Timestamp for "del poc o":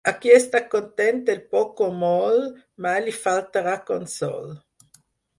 1.25-1.89